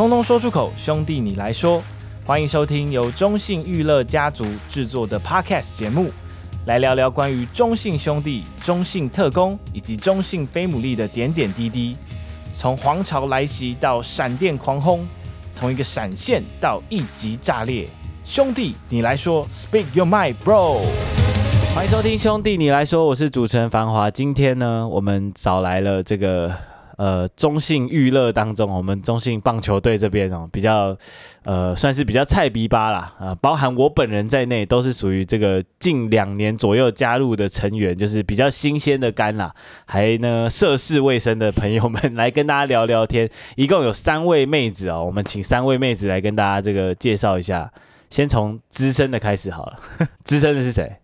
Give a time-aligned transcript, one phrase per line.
[0.00, 1.82] 通通说出口，兄弟你来说。
[2.24, 6.10] 欢迎收听由中信娱乐家族制作的 Podcast 节目，
[6.64, 11.98] 来聊聊关于中信兄弟、中信特工以及中信飞姆利的点点滴滴。
[12.56, 15.06] 从皇朝来袭到闪电狂轰，
[15.52, 17.86] 从一个闪现到一级炸裂，
[18.24, 20.78] 兄弟你来说，Speak your mind, bro。
[21.74, 24.10] 欢迎收听兄弟你来说，我是主持人繁华。
[24.10, 26.69] 今天呢，我们找来了这个。
[27.00, 30.94] 呃，中信娱乐当中，我们中信棒球队这边哦，比较
[31.44, 39.50] 呃，算是比较菜逼吧啦，啊、包含我本人在内，都是属于这个近两年左右加入的成员，就是比较新鲜的肝啦，
[39.86, 43.30] 还呢涉世未深的朋友们来跟大家聊聊天。
[43.56, 47.72] 一共有三位妹子哦，我们请三位妹子来跟大家这个介绍一下，
[48.10, 49.80] 先从资深的开始好了，
[50.22, 50.96] 资深的是谁？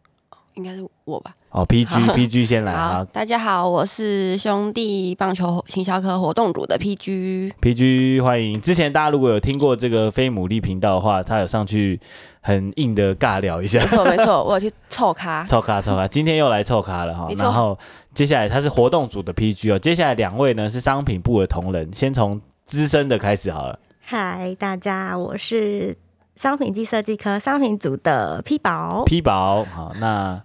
[0.57, 1.33] 应该是我吧。
[1.53, 7.53] 哦，PG PG 先来好，好，大家好，我是兄弟棒球行销科活动组的 PG。
[7.61, 8.61] PG 欢迎。
[8.61, 11.99] 之前大家如果有听过这个非牡蛎频道的话，他有上去
[12.41, 13.79] 很硬的尬聊一下。
[13.81, 15.45] 没错没错， 我有去凑咖。
[15.45, 17.29] 凑咖凑咖， 今天又来凑咖了哈。
[17.37, 17.79] 然后
[18.13, 19.79] 接下来他是活动组的 PG 哦。
[19.79, 23.79] 接下来两位呢是商品部的同仁，先从资深的开始好了。
[24.01, 25.97] 嗨，大家，我是
[26.37, 29.03] 商品及设计科商品组的 P 宝。
[29.05, 30.41] P 宝，好那。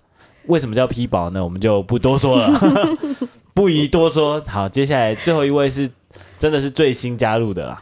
[0.48, 1.44] 为什么叫 P 宝呢？
[1.44, 2.50] 我们就不多说了，
[3.54, 4.42] 不宜多说。
[4.48, 5.88] 好，接下来最后一位是
[6.40, 7.80] 真的是最新加入的啦。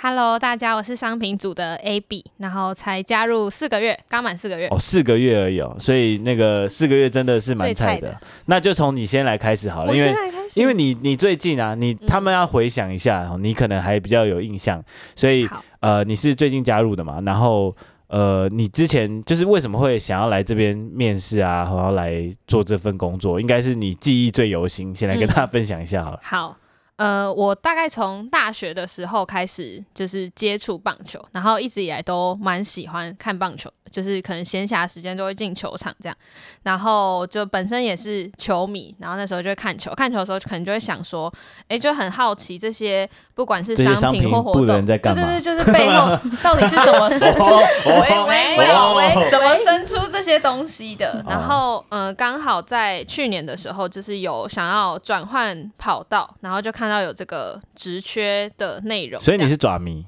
[0.00, 8.12] Hello，大家，我是商品组的 AB，然后才加入四个月，刚满四个月哦，四个月而已哦，所以那个四个月真的是蛮菜的。
[8.12, 10.14] 的那就从你先来开始好了，因为
[10.54, 14.80] 因为你你最近啊，你他们要回想一下，嗯、你可能还比较有印象，
[15.16, 15.48] 所以
[15.80, 17.74] 呃，你是最近加入的嘛，然后。
[18.08, 22.14] 呃，你之前就是为什么会想要来这边面试啊，然后来
[22.46, 23.38] 做这份工作？
[23.38, 26.16] 应该是你记忆最犹新，先来跟大家分享一下好了。
[26.16, 26.56] 嗯、好。
[26.98, 36.16] 呃，我大概从大学的时候开始就是接触棒球，然后一直以来都蛮喜欢看棒球，就是可能闲暇时间就会进球场这样，
[36.64, 41.32] 然后就本身也是球迷，然后那时候就会看球，看球的时候可能就会想说，
[41.68, 44.66] 哎，就很好奇这些不管是商品或活动，
[45.14, 51.24] 对对对，就是背后 到底是怎么生出，喂喂喂，怎么生出这些东西的？
[51.28, 56.87] 然后，嗯，刚好在去年的时候，就是有想要转换跑道，然后就看。
[56.88, 60.06] 看到有这个职缺的内容，所以你是爪迷，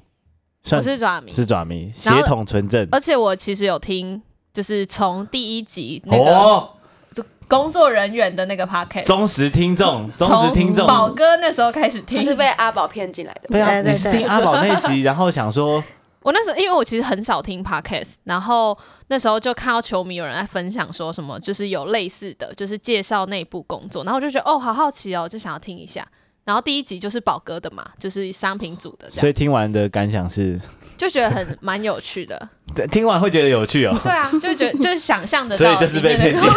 [0.71, 2.87] 我是爪迷，是爪迷，协同纯正。
[2.91, 4.19] 而且我其实有听，
[4.51, 6.67] 就是从第一集那个
[7.13, 13.41] 就工作人员的那个 podcast，忠实听众， 忠实听众，宝哥那时候开始听，是被阿宝骗进来的。
[13.49, 15.83] 对啊，你是听阿宝那集，然后想说，
[16.23, 18.75] 我那时候因为我其实很少听 podcast，然后
[19.09, 26.03] 那时候就看到球迷有人在分享说什么，就是有类似的就是介绍内部工作，然后我就觉得哦，好好奇哦，就想要听一下。
[26.43, 30.59] 然后第一集就是宝哥的嘛，就是商品组的，所以听完的感想是，
[30.97, 32.49] 就觉得很蛮有趣的。
[32.73, 33.95] 对，听完会觉得有趣哦。
[34.01, 36.49] 对啊，就觉得就是想象的，所以就是被骗进。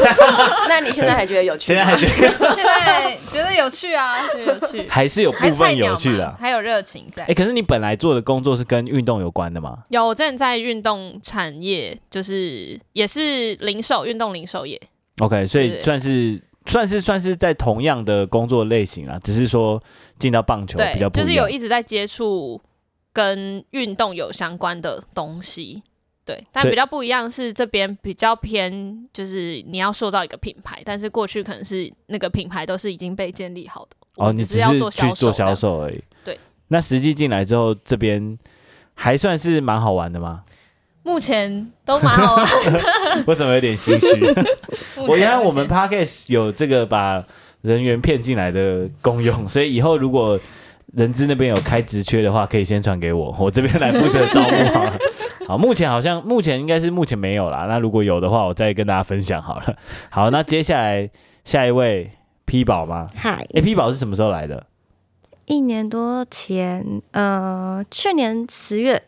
[0.69, 1.67] 那你现在还觉得有趣？
[1.67, 2.33] 现在还觉得？
[2.55, 7.25] 现在觉得有趣啊，觉得有趣，还是有部分有趣的，还有热情在。
[7.25, 9.79] 哎，可是你本来做的工作是跟运动有关的吗？
[9.89, 14.81] 有，我之前在运动产业，就是也是零售，运动零售业。
[15.19, 16.41] OK，所以算是。
[16.67, 19.83] 算是算是在同样的工作类型啊，只是说
[20.19, 22.61] 进到棒球比较不，就是有一直在接触
[23.13, 25.83] 跟运动有相关的东西，
[26.25, 36.39] 对，但比较不一样是这边比较偏，就是你要塑造一个品牌，但是过去可能是那个品牌都是已经被建立好的，哦，你只是要做去做销售而已，对。
[36.69, 38.39] 那实际进来之后，这边
[38.95, 40.43] 还算是蛮好玩的吗？
[41.05, 42.43] 目前都蛮好
[43.29, 44.07] 为什么有点心虚？
[45.07, 47.23] 我原来我们 Podcast 有这个把
[47.61, 50.41] 人员骗进来的功用，所以以后如果
[50.95, 54.99] 人资那边有开职缺的话，可以先传给我，我这边来负责招募 好了。
[55.47, 57.67] 好，目前好像目前应该是目前没有啦。
[57.69, 59.77] 那如果有的话，我再跟大家分享好了。
[60.09, 61.11] 好，那接下来
[61.45, 62.11] 下一位
[62.47, 63.11] P 宝吗？
[63.15, 64.67] 嗨，哎，P 宝是什么时候来的？
[65.45, 69.03] 一年多前，呃，去年十月。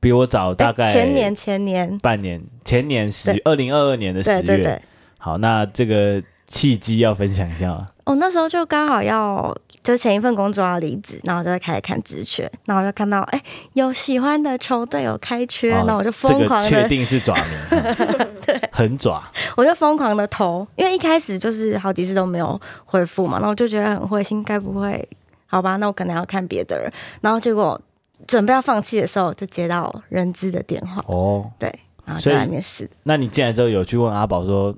[0.00, 4.82] 比我早大概前年前年半年前年十二零二二年的十月，对对对，
[5.18, 7.88] 好，那这个契机要分享一下吗？
[8.04, 13.42] 哦，那时候就刚好要就前一份工作要离职，然后就开始看职缺，然后就看到哎
[13.74, 17.82] 有喜欢的球队有开缺，那、哦、我就疯狂的确定是爪名，
[18.46, 19.22] 对，很爪，
[19.56, 25.06] 我就疯狂的投，因为一开始就是好几次都没有回复嘛，然后我就觉得很灰心，该不会
[25.46, 25.76] 好吧？
[25.76, 26.90] 那我可能要看别的人，
[27.20, 27.78] 然后结果。
[28.28, 31.02] 准备要放弃的时候，就接到人资的电话。
[31.06, 31.68] 哦，对，
[32.04, 32.88] 然后就来面试。
[33.02, 34.72] 那你进来之后有去问阿宝说，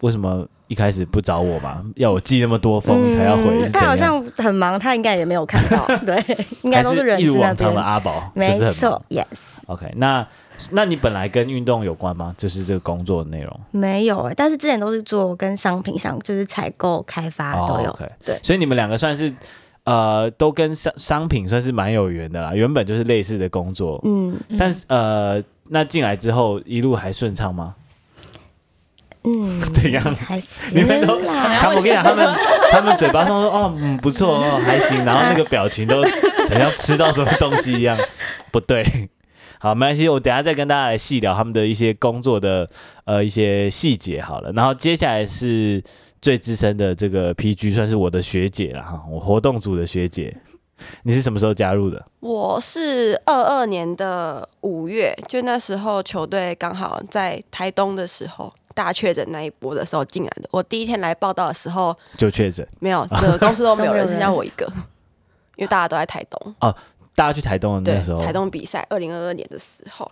[0.00, 1.84] 为什么一开始不找我嘛？
[1.96, 3.44] 要我寄那么多封才要回？
[3.62, 5.84] 嗯、他好像很忙，他应该也没有看到。
[6.06, 6.22] 对，
[6.62, 9.24] 应该都是人一如往常的阿宝，没错，yes。
[9.66, 10.26] OK，那
[10.70, 12.34] 那你本来跟运动有关吗？
[12.36, 13.60] 就是这个工作的内容？
[13.70, 17.90] 没有哎、欸，但是之前都是做跟商品上，就是采购、开发都有。
[17.90, 19.32] Oh, 对，所以你们两个算是
[19.84, 22.54] 呃，都跟商商品算是蛮有缘的啦。
[22.54, 27.74] 原本就是类似的工作，嗯，但是呃，那进来之后一路还顺畅吗？
[29.24, 30.02] 嗯， 怎样？
[30.14, 30.78] 还行。
[30.80, 32.34] 你们都，他们我跟你讲，他们
[32.72, 37.96] 他们嘴巴上说哦，嗯，不错哦，还行，然后那个表情都好像吃到什么东西一样，
[38.50, 38.84] 不对。
[39.58, 42.68] 好，没关系，我等下再跟大家来细聊他们的一些工作的
[43.06, 44.52] 呃一些细节好了。
[44.52, 45.82] 然后接下来是
[46.24, 50.34] 最资深的这个 PG，算是我的学姐了哈，我活动组的学姐。
[51.02, 52.02] 你是什么时候加入的？
[52.20, 58.50] 我是二二年的五月，就那时候球队刚好在台东的时候。
[58.72, 64.66] 大确诊那一波的时候进来的，我第一天来报道的时候就确诊，没有，整个公司都没有人， 剩下我一个，
[65.54, 66.54] 因为大家都在台东。
[66.58, 66.74] 哦，
[67.14, 70.10] 大家去台东的那时候，台东比赛，二零二二年的时候，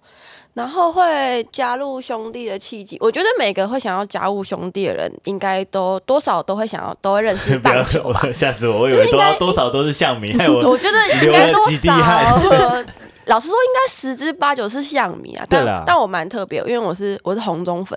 [0.54, 8.22] 然后会加入兄弟的契机，我觉得每个会想要加入兄弟的人，应该都多少都会想要，都会认识 棒球吧。
[8.32, 12.82] 吓死我，我以为多多少都是像迷，害我 我觉得应该多少。
[13.26, 15.46] 老实说，应该十之八九是像迷啊。
[15.48, 17.96] 但但我蛮特别，因为我是我是红中粉。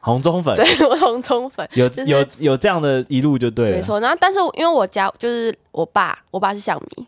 [0.00, 3.98] 红中粉，对，我红中粉有、就是、有有这样的一路就对了，没错。
[3.98, 7.06] 然后，但是因为我家就是我爸，我爸是象迷，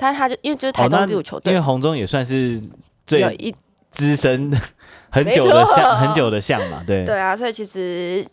[0.00, 2.60] 但是他就因为就是台东第五球队、哦，因为红中也算是
[3.06, 3.54] 最一
[3.90, 4.50] 资深
[5.10, 7.04] 很久的相，很久的相嘛，对。
[7.04, 8.26] 对啊，所以其实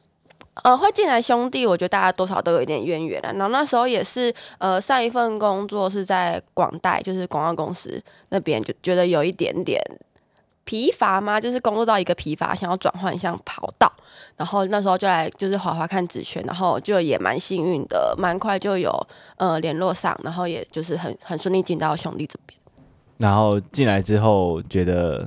[0.64, 3.34] 呃会进来兄弟，我觉得大家多少都有一点渊源啊。
[3.34, 9.82] 然后那时候也是呃上一份工作是在广代，就是广告公司那边，就觉得有一点点。
[10.68, 11.40] 疲乏吗？
[11.40, 13.90] 就是工作到一个疲乏，想要转换一下跑道，
[14.36, 18.92] 然后那时候就来就是滑滑看职权，然后就也蛮幸运的，蛮快就有
[19.38, 22.60] 呃联络上，然后也就是很很顺利进到兄弟这边。
[23.18, 25.26] 然后进来之后觉得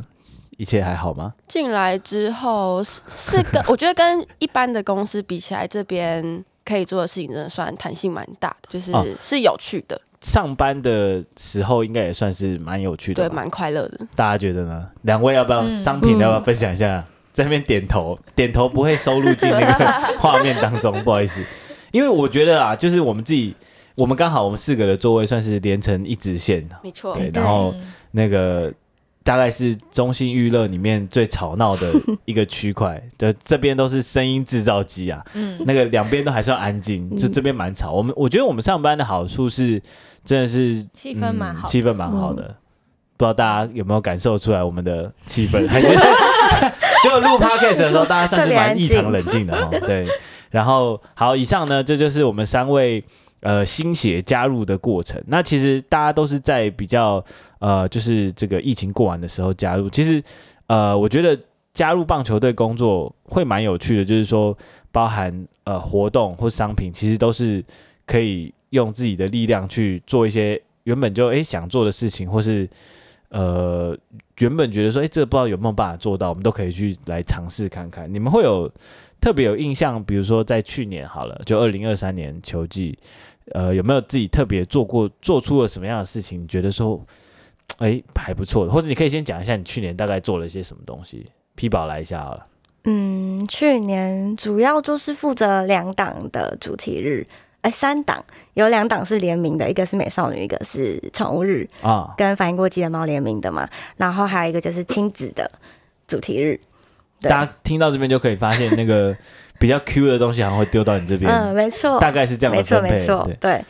[0.58, 1.32] 一切还好吗？
[1.48, 9.98] 进来之后是是跟 我觉得跟一般的公司比起来，这边可以做的事情真的算弹性蛮大的，就是、哦、是有趣的。
[10.20, 14.06] 上班的时候应该也算是蛮有趣的，对，蛮快乐的。
[14.14, 14.87] 大家觉得呢？
[15.02, 16.99] 两位要不要商品要不要分享一下？
[16.99, 19.84] 嗯、在那边点头，点头不会收录进那个
[20.19, 21.43] 画面当中，不好意思。
[21.90, 23.55] 因为我觉得啊，就是我们自己，
[23.94, 27.14] 我们刚好我们四个的座位算是连成一直线的，没错。
[27.14, 27.75] 对，然后
[28.11, 28.70] 那个
[29.25, 31.90] 大概是中心娱乐里面最吵闹的
[32.26, 37.90] 一个区块， 的这边都是声音制造机啊，嗯，那个两边都还算安静，就这边蛮吵。
[37.93, 39.81] 我们我觉得我们上班的好处是。
[40.25, 42.43] 真的是气氛蛮好，气氛蛮好的，
[43.17, 45.67] 不知道大家有没有感受出来我们的气氛？
[45.69, 45.88] 还是
[47.02, 49.69] 就录 podcast 的时候，大家算是蛮异常冷静的哈。
[49.87, 50.06] 对，
[50.50, 53.02] 然后好，以上呢，这就是我们三位
[53.40, 55.20] 呃新血加入的过程。
[55.26, 57.25] 那其实大家都是在比较
[57.58, 59.88] 呃，就是这个疫情过完的时候加入。
[59.88, 60.23] 其实
[60.66, 61.37] 呃，我觉得
[61.73, 64.56] 加入棒球队工作会蛮有趣的，就是说
[64.93, 67.64] 包含呃活动或商品，其实都是
[68.06, 68.52] 可以。
[68.70, 72.69] 用自己的力量去做一些原本就诶、想做的事情，或是
[73.28, 73.96] 呃
[74.38, 78.12] 原本觉得说诶、这不知道有没有办法做到，我们都可以去来尝试看看。
[78.12, 78.70] 你们会有
[79.20, 82.99] 特别有印象，比如说在去年好了，就二零二三年球季，
[83.52, 86.46] 呃有没有自己特别做过做出了什么样的事情？
[86.49, 87.00] 觉得说
[87.78, 91.26] 诶、还不错的，或者你可以先讲一下你去年大概做了一些什么东西。
[91.54, 92.47] P 宝来一下好了。
[92.85, 97.26] 嗯，去年主要就是负责两档的主题日。
[97.62, 98.25] 哎，三档
[98.55, 103.69] 有两档是联名的，一个是美少女，一个是宠物日啊，跟反应过激的猫联名的嘛。
[103.97, 105.50] 然后还有一个就是亲子的
[106.07, 106.59] 主题日。
[107.21, 109.14] 大家听到这边就可以发现，那个
[109.59, 111.31] 比较 Q 的东西好像会丢到你这边。
[111.31, 112.90] 嗯，没错，大概是这样的分配。
[112.90, 113.64] 没错，没错，对。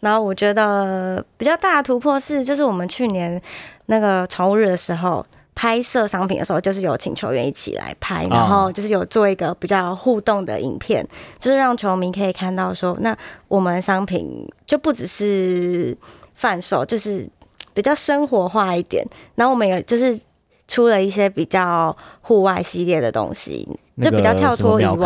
[0.00, 3.40] 然后我觉得比较大的突破是，就是我们去年
[3.86, 5.24] 那个宠物日的时候。
[5.54, 11.06] 拍摄商品的时候，就是有请球员一起来拍，然后就是有做一个比较互动的影片，
[11.38, 13.16] 就是让球迷可以看到说，那
[13.48, 15.96] 我们商品就不只是
[16.34, 17.28] 贩售，就是
[17.74, 19.06] 比较生活化一点。
[19.34, 20.18] 然后我们也就是
[20.72, 23.68] 出了一些比较户外系列的东西。
[24.02, 24.96] 就比较跳脱以往，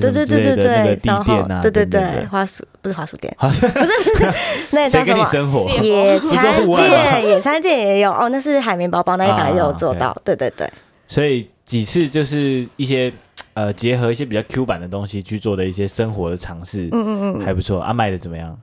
[0.00, 3.92] 对对对对对，然后对对对，花鼠不是花鼠店，不是不是，
[4.72, 5.70] 那叫什么？
[5.82, 10.68] 野餐店，野餐店也有哦，那是海绵宝宝那一档也有做到，对对对。
[11.06, 13.12] 所以几次就是一些
[13.52, 17.82] 呃结合一些比较 Q 版的东西去做的一些生活的尝试，嗯嗯嗯，还不错。
[17.82, 18.58] 啊，卖的怎么样？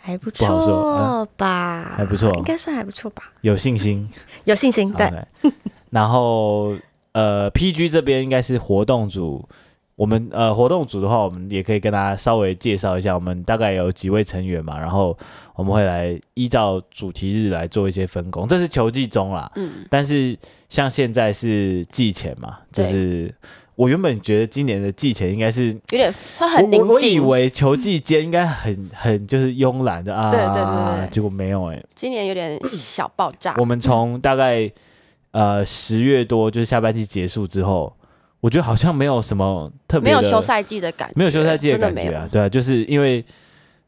[0.00, 1.92] 还不错吧？
[1.94, 3.24] 还不错，应该算还不错吧？
[3.42, 4.08] 有信心，
[4.44, 5.12] 有信心，对。
[5.94, 6.74] 然后。
[7.16, 9.48] 呃，PG 这边应该是活动组
[9.94, 15.16] 我们呃活动组的话，我们也可以跟大家稍微介绍一下，我们大概有几位成员嘛，然后
[15.54, 19.48] 我们会来依照主题日来做一些分工，这是球季中啦。
[19.54, 20.36] 嗯，但是
[20.68, 23.32] 像现在是季前嘛，就是
[23.76, 33.54] 我原本觉得今年的季前应该是有点会很宁静，我以为球季间应该很 很就是慵懒的啊，对对对对，结果没有哎、欸，今年有点小爆炸。
[33.58, 34.68] 我们从大概
[35.34, 37.94] 呃十月多就是下半季结束之后。
[38.40, 43.24] 我觉得好像没有什么特别的，没有休赛季的感觉，没有休赛季的感觉啊，对啊，就是因为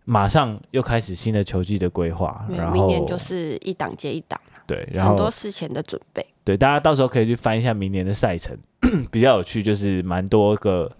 [0.06, 8.56] 马上又开始新的球季的规划，然后明年就是一档接一档嘛，对，然后很多事前的准备，对，大家到时候可以去翻一下明年的赛程，
[9.12, 10.90] 比较有趣，就是蛮多个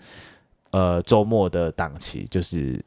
[0.73, 2.79] 呃周末的档期，就是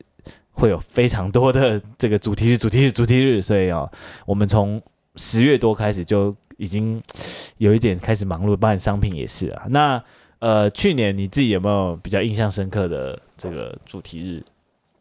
[0.51, 3.91] 会有非常多的这个主题日、主题日、主题日，所以哦，
[4.27, 4.79] 我们从
[5.15, 7.01] 十月多开始就已经
[7.57, 10.03] 有一点开始忙碌，包含商品也是啊，那。
[10.41, 14.41] 呃，去年你自己有没有比较印象深刻的这个主题日？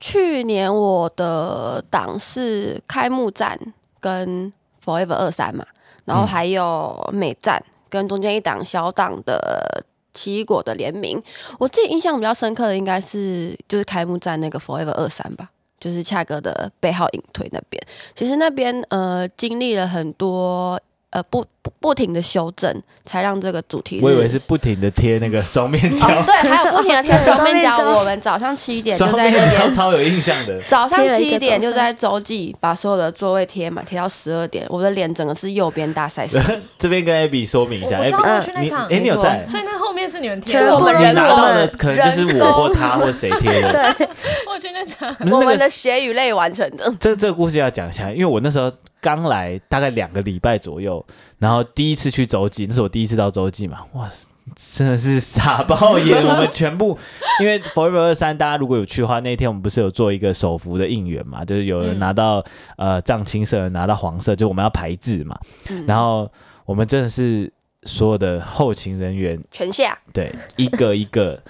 [0.01, 3.57] 去年我的档是开幕战
[4.01, 4.53] 跟
[4.85, 5.65] Forever 二三嘛，
[6.07, 11.23] 然后还有美战跟中间一档小档的奇异果的联名。
[11.61, 15.49] 我自己印象比较深刻的应该是就是开幕战那个 Forever 二三吧，
[15.79, 17.81] 就是恰哥的背号隐退那边。
[18.17, 20.81] 其实那边呃经历了很多。
[21.11, 23.99] 呃，不不不停的修正，才让这个主题。
[24.03, 26.07] 我以为是不停的贴那个双面胶。
[26.07, 27.79] 哦，对，还有不停的贴 双面胶。
[27.79, 30.61] 我们早上七点就在那边，超有印象的。
[30.69, 36.45] 早上七点就在周记把所有的座位贴满，贴到十二点，我的脸整个是右边大晒伤。
[36.79, 39.47] 这边跟 Abby 说明一下，我知道我去那场，哎，你有在？
[39.49, 43.73] 所以那后面是你们贴，是我们人拿到的，可能就是我或他或谁贴的。
[43.97, 44.07] 对，
[44.47, 46.95] 我去那场，我们的血与泪完成的。
[47.01, 48.71] 这这个故事要讲一下，因为我那时候。
[49.09, 51.03] 刚来大概两个礼拜左右，
[51.39, 54.07] 然后第一次去洲际，那是我第一次到洲际嘛，哇，
[54.55, 56.21] 真的是傻爆眼！
[56.29, 56.99] 我们全部
[57.41, 62.41] 因为 Forever 二三，大家如果有去的话，那天我们不是有做一个手幅的应援嘛，就是有人拿到、
[62.77, 66.31] 嗯、呃藏青色，拿到黄色，就我们要排字嘛，嗯、然后
[66.67, 67.51] 我们真的是
[67.85, 71.43] 所有的后勤人员全下，对，一个一个。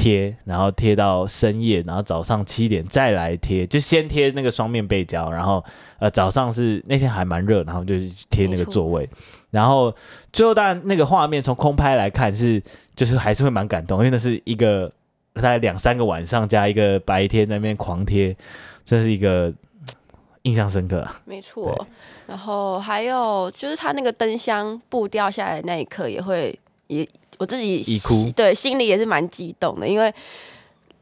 [0.00, 5.62] 贴，然后贴到深夜，然后早上七点再来贴，就先贴那个双面背胶，然后
[5.98, 7.96] 呃早上是那天还蛮热，然后就
[8.30, 9.06] 贴那个座位，
[9.50, 9.94] 然后
[10.32, 12.62] 最后当然那个画面从空拍来看是
[12.96, 14.90] 就是还是会蛮感动，因为那是一个
[15.34, 18.34] 大概两三个晚上加一个白天那边狂贴，
[18.86, 19.52] 真是一个
[20.44, 21.06] 印象深刻。
[21.26, 21.86] 没错，
[22.26, 27.06] 然后还有就是他那个灯箱布掉下来那一刻也会也。
[27.40, 30.12] 我自己哭对心里也是蛮激动的，因为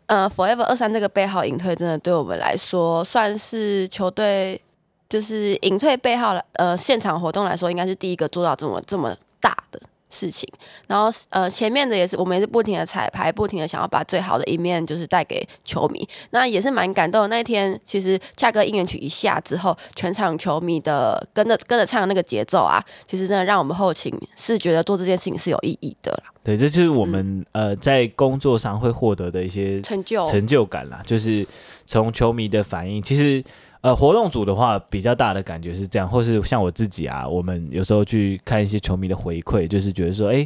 [0.06, 4.60] 呃，Forever 二三这个背号隐退真的对我们来说算是球队
[5.08, 9.80] 就是隐退背号了，呃，现场活动来说应该是第一个做到这么这么大的。
[10.10, 10.48] 事情，
[10.86, 17.28] 然后呃，前面的也是我们也是不停的彩排，不停的想要把最好的一面就是带给球迷，那也是蛮感动的。
[17.28, 26.32] 那一天其实恰哥应援曲一下之后，全场球迷的跟着跟着唱的那个节奏啊，其实真的让我们后勤是觉得做这件事情是有意义的啦。
[26.48, 31.46] 对，这就是我们、嗯、呃在工作上会获得的一些成就成就感啦，就是
[31.84, 33.44] 从球迷的反应，其实。
[33.80, 40.44] 呃，活动组的话，比较大的感觉是这样，或是像我自己啊，我们有时候去看一些球迷的回馈，就是觉得说，哎，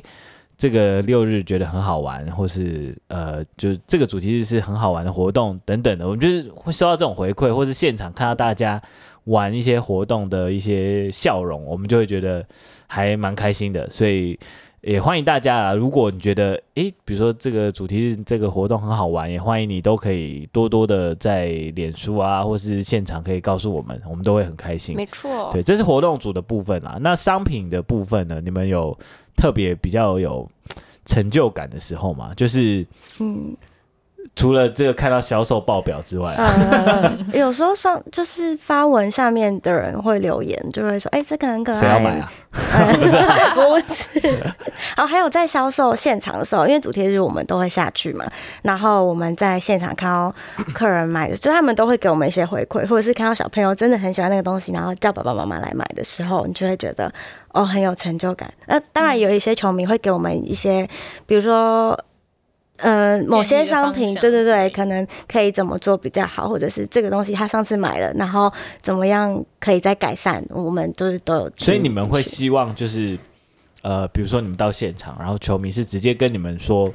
[0.58, 8.80] 这个六日觉得很好玩，或是呃，就这个主题日是很好玩的活动等等的，我们就是会收到这种回馈，或是现场看到大家
[9.24, 12.44] 玩一些活动的一些笑容，我们就会觉得
[12.86, 14.38] 还蛮开心的，所以。
[14.82, 15.74] 也欢迎大家啊！
[15.74, 21.46] 如果你觉得诶，比如说这个主题这个活动很好玩，也欢迎你都可以多多的在
[21.76, 24.96] 脸书啊，或是现场可以告诉我们，我们都会很开心。
[24.96, 26.98] 没错，对，这是活动组的部分啦。
[27.00, 28.40] 那商品的部分呢？
[28.40, 28.96] 你们有
[29.36, 30.50] 特别比较有
[31.06, 32.34] 成就感的时候吗？
[32.34, 32.84] 就是
[33.20, 33.56] 嗯。
[34.34, 42.32] 除了这个看到销售报表之外，呃，有时候上就是发文下面的人会留言，就会说：“哎，这个很可爱。”谁要买啊？
[42.50, 43.16] 不是，
[43.54, 44.40] 不是。
[44.96, 48.24] 然后还有在销售现场的时候，因为主题日我们都会下去嘛，
[48.62, 50.34] 然后我们在现场看到
[50.72, 57.12] 客人买的，就他们都会给我们一些回馈，或者是看到小朋友真的很喜欢那个东西，然后叫爸爸妈妈来买的时候，你就会觉得
[57.52, 58.50] 哦很有成就感。
[58.66, 60.88] 那当然有一些球迷会给我们一些，
[61.26, 61.98] 比如说。
[62.82, 71.52] 呃，某些商品，对对对，可能可以怎么做比较好，或者是这个东西他上次买了，然后怎么样可以再改善，我们都是都有。
[71.56, 73.16] 所以你们会希望就是，
[73.82, 76.92] 呃，比如说你们到现场，然后球迷是直接跟你们说，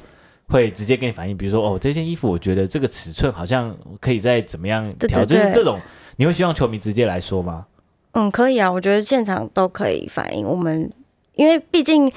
[0.48, 5.80] 会直接跟你反映，比如说哦，这件衣服我觉得这个尺寸好像可以再怎么样调，就是这种，
[6.16, 7.64] 你会希望球迷直接来说吗？
[8.12, 10.92] 嗯，可以啊，我觉得现场都可以反映我们，
[11.34, 12.12] 因为毕竟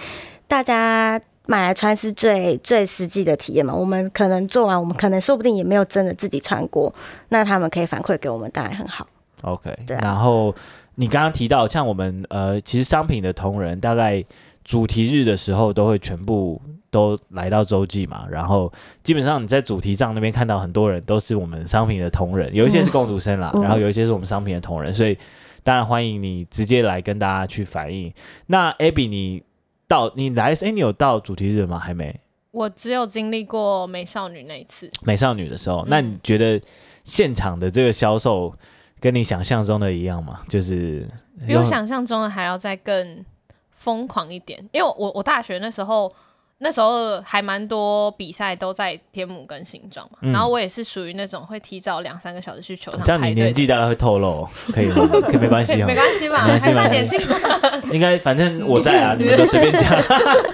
[0.45, 1.21] 大家。
[1.47, 3.73] 买来穿是最最实际的体验嘛。
[3.73, 6.93] 我们可能做完，我们可能说不定也没有真的自己穿过，
[7.29, 9.07] 那他们可以反馈给我们，当然很好。
[9.41, 9.99] OK，对啊。
[10.03, 10.53] 然后
[10.95, 14.23] 你刚刚提到，像我们呃，其实商品的同仁大概
[14.63, 18.71] 主题日的时候都会全部都来到洲际嘛，然后
[19.01, 25.17] 基本上你在主题上那边看到很多人都是我们商品的同仁，有一些是共读生啦，嗯、然后有一些是我们商品的同仁，所以
[25.63, 28.13] 当然欢迎你直接来跟大家去反映。
[28.45, 29.41] 那 Abby，你
[29.91, 31.77] 到你来，哎，你有到主题日吗？
[31.77, 32.17] 还没。
[32.51, 34.89] 我只有经历过美少女那一次。
[35.03, 36.61] 美少女的时候，那你觉得
[37.03, 38.55] 现场的这个销售
[39.01, 40.39] 跟你想象中的一样吗？
[40.47, 41.05] 就是
[41.45, 43.25] 比我想象中的还要再更
[43.71, 46.09] 疯狂一点，因为我我大学那时候。
[46.63, 53.03] 那时候还蛮多比赛都在天母跟新庄嘛，嗯、然后我也是属于那种会提早两三个小时去球场。
[53.03, 55.07] 这样你年纪大概会透露，可以吗？
[55.25, 56.37] 可以没关系，没关系吧？
[56.37, 57.35] 还算年轻吧？
[57.91, 60.01] 应该反正我在啊， 你们都随便讲。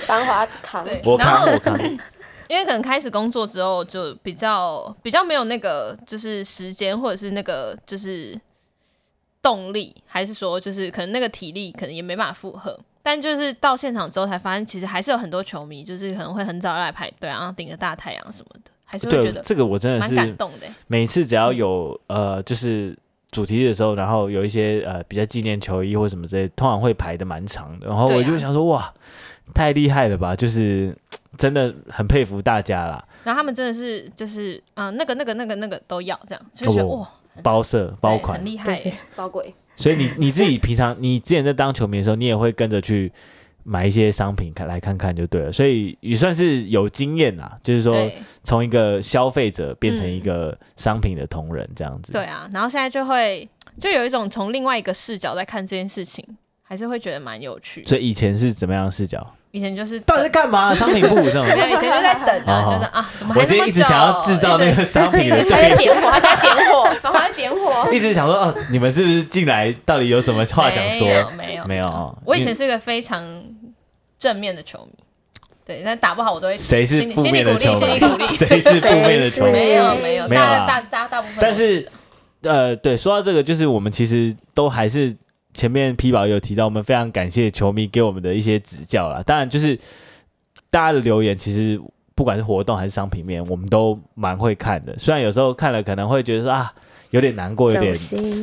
[0.05, 1.77] 繁华堂，我看我看。
[2.47, 8.39] 因为可能开始工作之后就比较比较没有那个就是时间或者是那个就是
[9.41, 12.79] 动力，还是说就是可能那个体力可能也没办法负荷。
[13.07, 20.67] 但就是到现场之后才发现，其实还是有很多球迷，就是可能会很早来排队，然后顶着大太阳什么的，还是会觉得这个我真的是蛮感动的。
[20.87, 22.93] 每次只要有呃，就是
[23.31, 27.87] 主题的时候，然后有一些呃比较纪念球衣或什么之类，通常会排的蛮长的。
[27.87, 28.93] 然后我就想说，哇，
[29.55, 30.35] 太厉害了吧！
[30.35, 30.93] 就是
[31.37, 33.01] 真的很佩服大家啦。
[33.23, 37.09] 然后他们真的是就是嗯、呃，那个那个那个那个都要这样，就觉得哇，
[37.41, 38.83] 包色包款很厉害，
[39.15, 39.55] 包柜。
[39.77, 43.09] 所以你你自己平常你之前在当球迷的时候，你也会跟着去
[43.63, 45.51] 买一些商品看来看看就对了。
[45.51, 47.95] 所以也算是有经验啦，就是说
[48.43, 52.11] 从一个消费者变成一个商品的同仁这样子。
[52.11, 53.47] 对啊，然后现在就会
[53.79, 56.25] 就有一种从另外一个视角在看这件事情，
[56.67, 57.83] 还是会觉得蛮有趣。
[57.85, 59.25] 所以以前是怎么样的视角？
[59.51, 60.73] 以前就是到底在干嘛？
[60.75, 63.57] 商品部这种，以前就在等啊，就是啊，怎么还这么久？
[63.57, 66.83] 我今天一直想要制造那个商品的，还在点火，还在点火，
[67.13, 71.07] 还在点火，一直想说哦，你们是不是进来到底有什么话想说？
[71.07, 72.17] 没有，没有，没有。
[72.25, 73.23] 我以前是一个非常
[74.19, 74.91] 正面的球迷，
[75.65, 76.57] 对，但打不好我都会。
[76.57, 78.27] 谁是负面的球迷？
[78.27, 79.53] 谁是负面的球迷？
[79.53, 81.37] 没有，没有，大大大大部分。
[81.39, 81.89] 但是，
[82.43, 85.15] 呃，对，说到这个，就是我们其实都还是。
[85.53, 89.23] 前面皮宝有提到，我们非常感谢球迷给我们的一些指教啦。
[89.23, 89.75] 当然，就是
[90.69, 91.81] 大家的留言，其实
[92.13, 94.95] 不管是活动还是商品面，我们都蛮会看的。
[94.99, 96.71] 虽然有时候看了可能会觉得说啊，
[97.09, 97.95] 有点难过，有点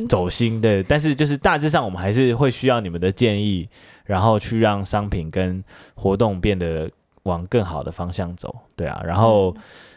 [0.09, 3.69] 走心的，但是就是大致上我们还是会需要你们的建议，
[4.03, 5.63] 然后去让商品跟
[5.93, 6.91] 活动变得
[7.23, 8.53] 往更好的方向走。
[8.75, 9.55] 对啊，然后、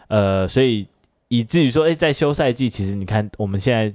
[0.09, 0.87] 嗯、呃，所以
[1.27, 3.93] 以至于说，哎，在休赛季，其实你看我们现在。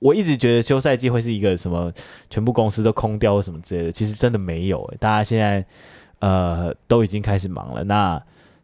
[0.00, 1.92] 我一直觉得休赛季会是一个什么，
[2.30, 5.64] 全部公司都空掉或什么之类的，其实真的没有诶，大家现在
[6.20, 7.84] 呃都已经开始忙了。
[7.84, 8.20] 那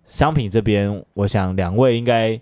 [0.08, 2.40] 商品这边，我想两位应该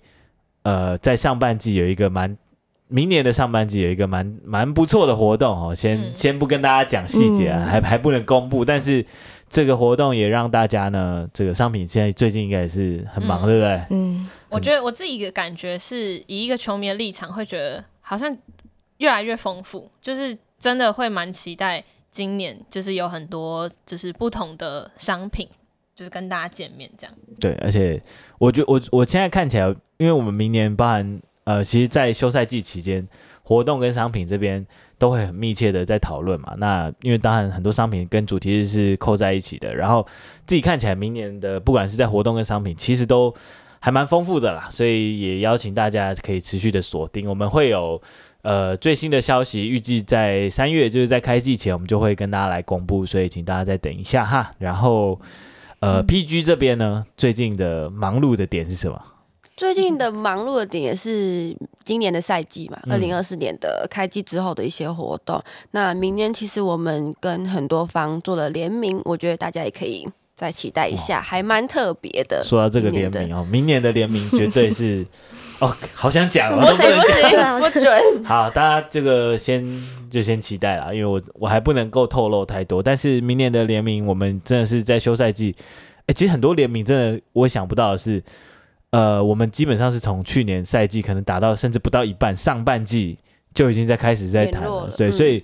[0.62, 2.38] 呃在上半季有一个蛮，
[2.86, 5.74] 明年的上半季有一个蛮蛮不错的活动哦。
[5.74, 9.04] 先、嗯、先不跟大家讲细节啊，嗯、还还不能公布，但是
[9.50, 13.84] 这个活动也让大家呢，这个商品现在最近应该也是很忙，嗯、对不对？
[13.90, 18.32] 嗯，我觉得我自己的感觉是以一个球迷的立场，会觉得好像。
[19.04, 25.46] 越来越丰富，就是真的会蛮期待今年，就是有很多就是不同的商品，
[25.94, 27.14] 就是跟大家见面这样。
[27.38, 28.02] 对，而且
[28.38, 29.66] 我觉我我现在看起来，
[29.98, 33.06] 因为我们明年包含呃，其实，在休赛季期间，
[33.42, 36.54] 活动跟商品这边都会很密切的在讨论嘛。
[36.56, 40.06] 那因为当然很多商品跟主题是扣在一起的，然后
[40.46, 43.34] 自己看起来明年的不管是在活动跟商品，其实都
[43.80, 44.66] 还蛮丰富的啦。
[44.70, 48.00] 所以也邀请大家可以持续的锁定，我们会有。
[48.44, 54.52] 呃，最新的消息预计在三月，就是在开季前，我们就会跟大家来公布，所以请大家再等一下哈。
[54.58, 55.18] 然后，
[55.80, 59.00] 呃，PG 这边呢，最近的忙碌的点是什么？
[59.56, 65.38] 最近的忙碌的点也是今年的赛季嘛，二零二四年的开季之后的一些活动。
[65.38, 72.44] 嗯、那明年其实我们跟很多方做了联名，我觉得大家也可以再期待一下，还蛮特别的。
[72.44, 75.06] 说到这个联名哦，明年的联名绝对是。
[75.60, 78.24] 哦，好想讲哦，不行不行， 不准。
[78.24, 79.64] 好，大家这个先
[80.10, 82.82] 就先期待啦，因为我我还不能够透露太多。
[82.82, 85.54] 但是明年的联名，我们真的是在休赛季。
[86.06, 88.22] 哎，其实很多联名真的我想不到的是，
[88.90, 93.16] 呃，我们基本上是从去年赛季可能打到甚至不到一半，上半季
[93.54, 94.86] 就已经在开始在谈了。
[94.86, 95.42] 了对，嗯、所以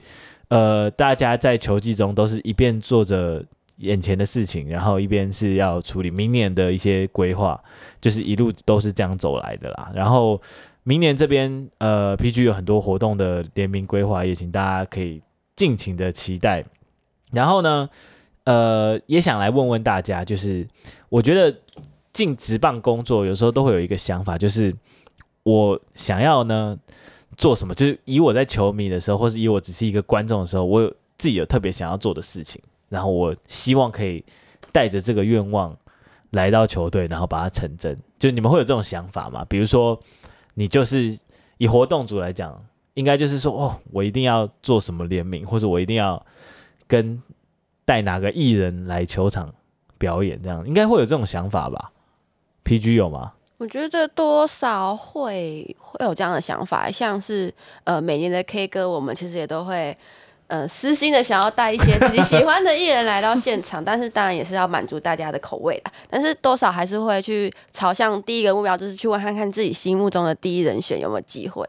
[0.48, 3.42] 呃，大家在球季中都是一边做着
[3.80, 7.60] 眼前的事情，然后一边是要处理明年的一些规划。
[8.00, 9.92] 就是一路都是这样走来的啦。
[9.94, 10.40] 然后
[10.84, 15.20] 明年这边呃，PG 有很多活动的联名规划，也请大家可以
[15.54, 16.64] 尽情的期待。
[17.30, 17.90] 然后呢，
[18.44, 20.66] 呃，也想来问问大家，就是
[21.10, 21.54] 我觉得
[22.12, 24.74] 进职棒工作有时候都会有一个想法，就是
[25.42, 26.74] 我想要呢
[27.36, 30.88] 做什么，就是以我在球迷的时候，或是以我只是一个观众的时候，我有
[31.18, 34.22] 自己有特别想要做的事情，然后我希望可以
[34.70, 35.74] 带着这个愿望
[36.32, 37.98] 来到球队，然后把它成真。
[38.18, 39.42] 就你们会有这种想法吗？
[39.48, 39.98] 比如说，
[40.52, 41.18] 你就是
[41.56, 46.22] 以活动组来讲，应该就是说，哦，我一定要做什么联名，或者我一定要
[46.86, 47.22] 跟。
[47.86, 49.52] 带哪个艺人来球场
[49.98, 50.40] 表演？
[50.40, 51.90] 这样应该会有这种想法吧
[52.62, 53.32] ？PG 有吗？
[53.56, 59.96] 我觉得多少会会有这样的想法，像是呃每年的 K 歌，我们其实也都会
[60.50, 65.92] 呃私心的想要带一些自己喜欢的艺人来到现场，但是当然也是要满足大家的口味啦。
[66.10, 71.66] 但是多少还是会去朝向第一个目标，就是去问看看自己心目中的第一人选有没有机会。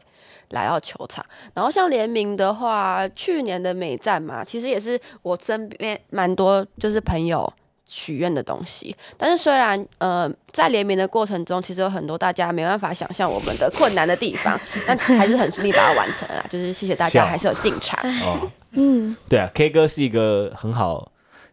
[0.50, 7.50] 来到球场，然后像联名的话，去年的美战嘛，其实也是我身边蛮多就是朋友
[7.86, 8.94] 许愿的东西。
[9.16, 16.44] 但是虽然呃在联名的过程中，其实有很多大家没办法想象我们的困难的地方， 但还是很顺利把它完成了。
[16.50, 17.98] 就是谢谢大家，还是有进场。
[18.20, 21.10] 哦，嗯，对啊，K 歌是一个很好。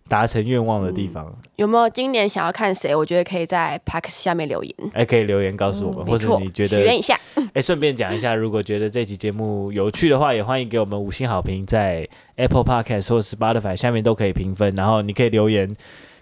[0.10, 1.88] 达成愿望的地方、嗯、有没有？
[1.88, 2.96] 今年想要看谁？
[2.96, 4.74] 我觉得可以在 Pax 下面留言。
[4.88, 7.16] 哎、欸，可以留言告诉我们，嗯、或者你觉得许愿一下。
[7.54, 14.74] 哎，顺便讲一下，如果觉得这期节目有趣的话，也欢迎给我们五星好评，在 Apple Podcast 或者 Spotify 下面都可以评分。
[14.74, 15.72] 然后你可以留言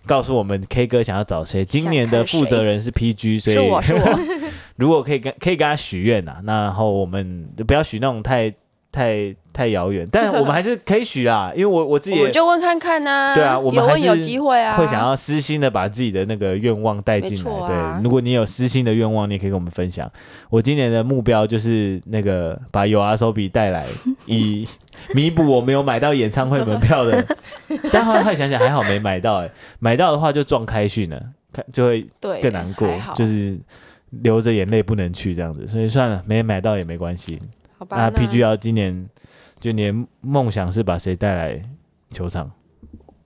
[0.06, 1.64] 告诉我们 K 歌想要找谁。
[1.64, 4.20] 今年的负责人是 PG， 所以是我是我。
[4.76, 8.54] 如果可以跟可以跟他许愿呐，那然后我们不要许那种太。
[8.90, 17.52] 太太遥远，但我们还是 可以许啊，因为我我自己我就问看看呐，对啊，我们还是有机会啊，会想要私心的把自己的那个愿望带进来。
[17.66, 20.08] 对，如果你有私心的愿望，你也可以跟我们分享。
[20.52, 23.84] 我今年的目标就是那个把 YOASOBI 带来，
[24.28, 24.68] 以
[25.16, 27.26] 弥补我没有买到演唱会门票的。
[27.92, 31.20] 但后来想想，还好没买到，哎，买到的话就撞开训了，
[31.74, 32.08] 就会
[32.44, 33.58] 更难过，就是
[34.22, 37.42] 流着眼泪不能去这样子，所以算了，没买到也没关系。
[37.80, 39.08] 好吧，那 PGL 今年
[39.60, 41.62] 就你的梦想是把谁带来
[42.12, 42.52] 球场？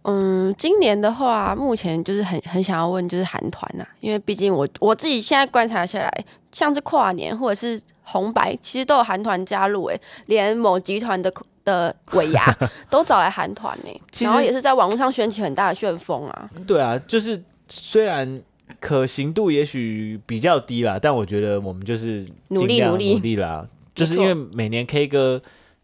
[0.04, 11.32] 嗯，今年的话，目前就是很很想要问，就是韩团呐，因为毕竟我我自己现在观察下来，像是跨年或者是红白，其实都有韩团加入，诶，连某集团的
[11.64, 12.44] 的尾牙
[12.90, 16.50] 都找来韩团呢，然后也是在网络上掀起很大的旋风啊。
[16.66, 17.40] 对啊，就是
[17.70, 18.42] 虽然
[18.80, 23.68] 可行度也许比较低啦，但我觉得我们就是努力努力努力啦。
[23.94, 25.40] 就是因为每年 K 歌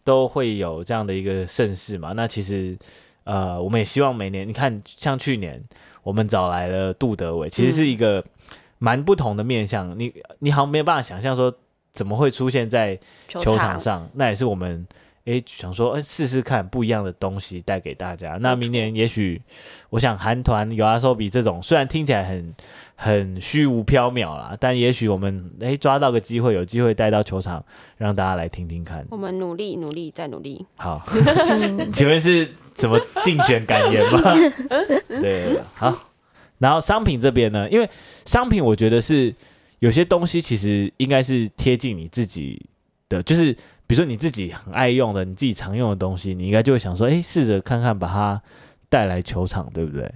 [0.07, 2.77] 都会有这样的一个盛事嘛，那其实
[3.25, 5.61] 呃，我们也希望每年你看，像去年
[6.01, 8.23] 我们找来了杜德伟，其实是一个
[8.79, 9.91] 蛮不同的面向。
[9.91, 11.53] 嗯、你你好像没有办法想象说
[11.91, 14.87] 怎么会出现在球场上，场那也是我们
[15.25, 18.37] 诶想说诶试试看不一样的东西带给大家。
[18.39, 19.41] 那明年也许
[19.89, 22.55] 我想韩团 YOASOBI 这种虽然听起来很。
[22.99, 27.63] 很虚无缥缈啦，但也许我们诶、欸、抓到个机会，有机会带到球场，
[27.95, 29.05] 让大家来听听看。
[29.11, 30.65] 我们努力，努力，再努力。
[30.77, 31.05] 好，
[31.93, 34.19] 请问是怎么竞选感言吗？
[35.21, 35.95] 对，好。
[36.57, 37.87] 然后商品这边呢，因为
[38.25, 39.31] 商品我觉得是
[39.77, 42.59] 有些东西其实应该是贴近你自己
[43.07, 43.53] 的，就是
[43.85, 48.41] 比如说你自己很爱用的、你自己常用的东西，你应该就会想说，诶、欸，试着看看把它
[48.89, 50.11] 带来球场，对不对？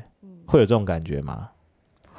[0.47, 1.47] 会有这种感觉吗？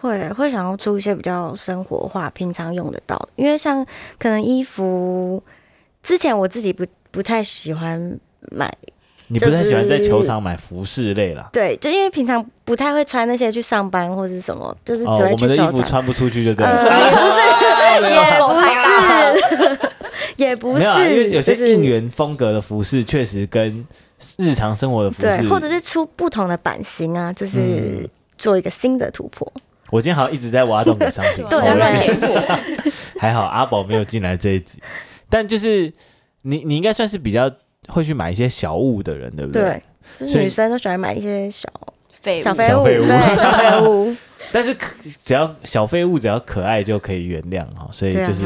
[0.02, 3.86] 会会想要出一些比较生活化、平常用得到的，因为像
[4.18, 5.40] 可能衣服，
[6.02, 8.18] 之前我自己不不太喜欢
[8.50, 8.68] 买，
[9.28, 11.48] 你不太喜欢在球场买服饰类啦？
[11.52, 15.04] 对，就因为平常不太会穿那些去上班或者什么，就是。
[15.04, 18.80] 哦，我们的衣服穿不出去就对了，呃、也不是，
[20.36, 23.86] 也不是，也不是，因为有些应援风格的服饰确实跟
[24.36, 29.50] 日常生活的服饰，对，或者是出不同的版型啊，就是做一个新的突破。
[29.92, 31.60] 我今天好像一直在挖洞给商品， 对，
[33.20, 34.82] 还好阿宝没有进来这一集。
[35.28, 35.92] 但就是
[36.40, 37.50] 你，你应该算是比较
[37.88, 39.82] 会去买一些小物的人，对不对？
[40.18, 41.68] 对，就是、女生都喜欢买一些小
[42.10, 44.16] 废物，小废物，小废物。
[44.50, 44.74] 但是
[45.22, 48.44] 只要小废物只要可爱就可以原谅哈，所以就是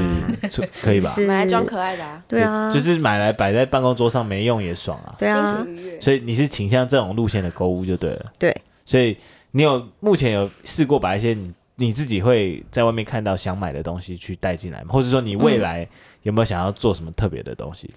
[0.83, 1.15] 可以吧？
[1.29, 5.65] 买来装可爱的啊，对啊，就是买来摆在办公桌上没用也爽啊，对啊。
[6.01, 9.17] 所以你是倾向这种路线的购物就对了，对，所以。
[9.57, 14.89] 你有目前有试过把一些你你自己会在外面看到想买的东西去带进来吗？
[14.93, 15.89] 或者说你未来
[16.25, 17.91] 有没有想要做什么特别的东西？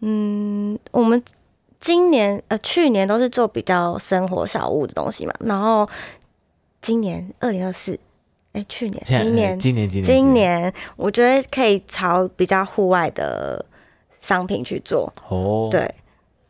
[0.00, 1.22] 嗯，我们
[1.80, 5.88] 今年呃去年都是做比较生活小物的东西嘛，然后
[6.82, 7.98] 今年二零二四，
[8.52, 13.64] 哎，去年、明年、今年、今年、今年，我觉得可以朝比较户外的
[14.20, 15.10] 商品去做。
[15.30, 15.90] 哦，对。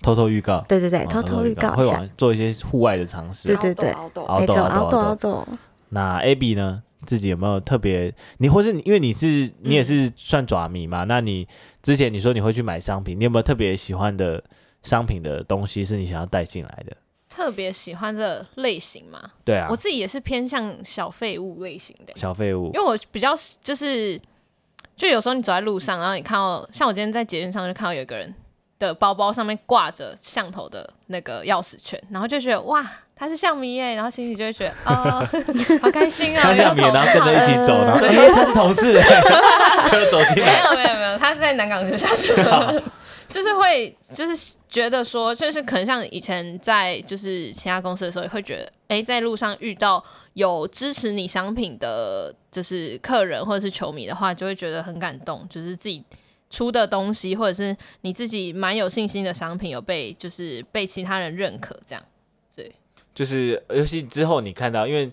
[0.02, 2.10] 偷偷预告，对对对，哦偷偷预告一下会往。
[2.16, 3.48] 做一些户外的尝试。
[3.48, 5.48] 对对对凹豆凹没错，豆凹豆凹豆凹豆凹豆。
[5.90, 6.82] 那 Abby 呢？
[7.06, 8.12] 自己有没有特别？
[8.38, 11.04] 你或是你，因为你是你也是算爪迷嘛？
[11.04, 11.46] 那你
[11.80, 14.42] 之前你说你会去买商品，你有没有特别喜欢的
[14.82, 16.96] 商品的东西是你想要带进来的？
[17.30, 23.32] 特别喜欢的类型嘛，对啊我，自己也是偏向小废物类型的，小废物因为我比较
[23.62, 24.18] 就是，
[24.96, 28.34] 就有时候你走在路上，然后你看到，像我今天在捷运上就看到有一个人
[28.78, 32.84] 的包包上面挂着象头的那个钥匙圈，然后就觉得哇，
[33.16, 35.28] 他是象迷耶，然后心里就会觉得啊、哦，
[35.82, 38.92] 好开心啊， 他像你，然后跟着一起走，然后对哎，他是同事，
[39.90, 40.60] 就走进没。
[40.64, 42.82] 有没有没有，他是在南港就下车，
[43.28, 50.02] 就是会就是觉得说，就是可能像以前在就是其他公司的时候，也会觉得，哎，在路上遇到
[50.34, 56.04] 有支持你商品的，就是客人或者是球迷的话，就会觉得很感动，就是自己
[56.50, 62.02] 出的东西，或者是你自己蛮有信心的商品，有被就是被其他人认可，这样。
[62.54, 62.72] 对
[63.14, 65.10] 就是尤其之后你看到，因为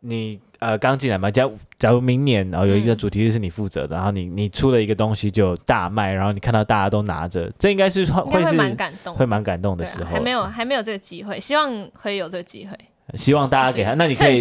[0.00, 12.76] 你呃刚进来嘛，假如假如明年然后有一个主题就是你负责的，然后你你出了一个东西就大卖，然后你看到大家都拿着，这应该是会会是蛮感动，会蛮感动的时候，还没有还没有这个机会，希望可以有这个机会。
[13.16, 14.40] 希望大家给他，那你可以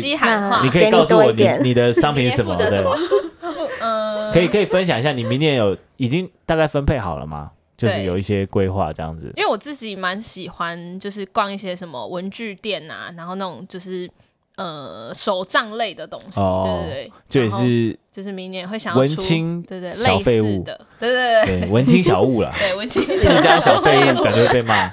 [0.63, 2.55] 你可以告诉我你你的商品是什么？
[2.55, 3.67] 对明年负责什么？
[3.82, 7.51] 嗯，可以可以分享一下，你明年有已经大概分配好了吗？
[7.77, 9.32] 就是有一些规划这样子。
[9.38, 14.10] 因为我自己蛮喜欢，就是逛一些什么文具店啊，然后那种就是
[14.58, 20.45] 呃手账类的东西，哦对对对，就也是就是明年会想要文青对对小废物。
[20.45, 21.60] 类似的，对对对。
[21.62, 24.89] 对文青小物啦， 对文青一直 加小废物感觉会被骂。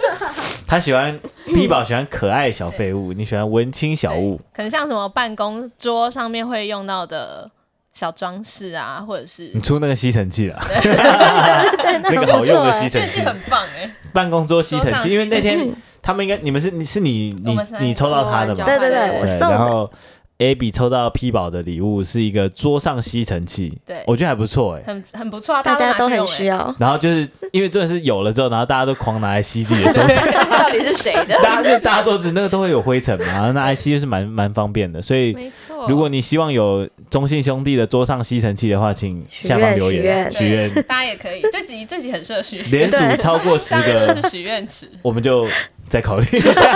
[0.66, 4.40] 他喜欢 P 宝喜欢可爱小废物，你喜欢文青小物。
[4.52, 7.48] 可能像什么办公桌上面会用到的
[7.92, 15.08] 小装饰啊，或者是你出那个吸尘器 了，对， 那个好用的吸吸尘器，很棒哎，办公桌吸尘器。
[15.10, 18.64] 因为那天他们应该你们是你是你你你抽到他的嘛？
[18.64, 19.50] 对对对，我，送。
[19.50, 19.90] 然后
[20.38, 24.82] Abby 抽到 P 宝的礼物是一个桌上吸尘器，对我觉得还不错哎。
[24.86, 26.26] 很很不错啊，大家都很。
[26.26, 26.74] 需要。
[26.78, 30.14] 然后就是因为真的是有了之后，然后大家都狂拿来吸自己的桌子，
[30.50, 31.36] 到底是谁的？
[31.40, 35.00] 大家就大家桌子那个都会有灰尘嘛，然后拿来吸就是蛮蛮方便的。
[35.00, 44.90] 所以没错，如果你希望有中信兄弟的桌上吸尘器的话，请下方留言许许愿，大家也可以，这集这集很社区，连署超过十当然都个，是许愿池。
[45.02, 45.46] 我们就
[45.88, 46.74] 再考虑一下。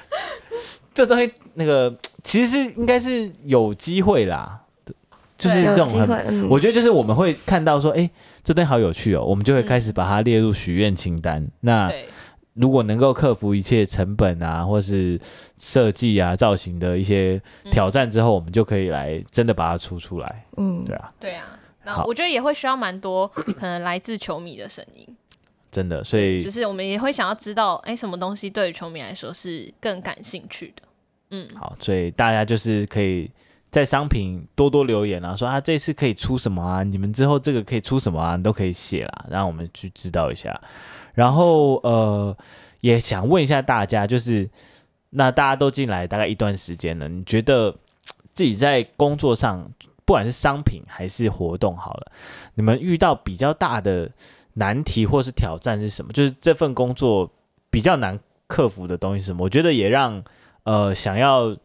[0.94, 4.60] 这东西那个其实是应该是有机会啦，
[5.36, 8.08] 就是这种很我觉得就是我们会看到说，哎，
[8.44, 11.44] 这东西好有趣哦，我们就会开始把它列入许愿清单。
[11.60, 11.92] 那，
[12.54, 15.20] 如果能够克服一切成本啊，或是
[15.58, 17.40] 设计啊、造型的一些
[17.72, 20.44] 挑战之后，我们就可以来真的把它出出来。
[20.58, 20.84] 嗯。
[20.84, 25.04] 对，啊，对啊，那我觉得也会需要蛮多可能来自球迷的声音，
[25.72, 30.82] 真的，所以就是我们也会想要知道，哎，什么东西对于球迷来说是更感兴趣的。
[31.32, 33.28] 嗯，好，所以大家就是可以
[33.70, 40.60] 在商品多多留言啊，说啊这次可以出什么啊，你们之后这个可以出什么啊，你都可以写啦，让我们去知道一下。
[41.14, 42.36] 然后呃，
[42.80, 44.48] 也想问一下大家，就是
[45.10, 47.74] 那大家都进来大概一段时间了，你觉得
[48.34, 49.70] 自己在工作上，
[50.04, 52.12] 不管是商品还是活动，好了，
[52.54, 54.10] 你们遇到比较大的
[54.54, 56.12] 难题或是挑战是什么？
[56.12, 57.30] 就是这份工作
[57.70, 59.44] 比较难克服的东西是什么？
[59.44, 60.22] 我觉得也让
[60.64, 61.56] 呃想要，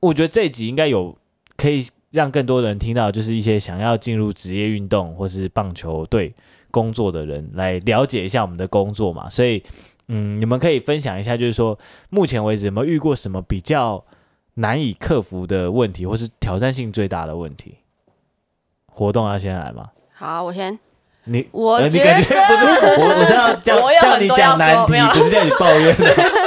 [0.00, 1.16] 我觉得这一集应该有
[1.56, 6.34] 可以让更多人听到，就是一些想要进入职业运动或是棒球队
[6.70, 9.28] 工作的人来了解一下我们的工作嘛。
[9.30, 9.62] 所以，
[10.08, 11.78] 嗯，你们可以分享一下，就是说
[12.10, 14.04] 目前为止有没有遇过什么比较
[14.54, 17.76] 难以克服的问题，或是挑战性最大的问题？
[18.86, 19.88] 活动要先来吗？
[20.12, 20.78] 好，我先，
[21.24, 22.64] 你我觉呃你感觉得不是
[23.00, 26.14] 我，我是要叫我有叫你讲难题不是叫你抱怨的，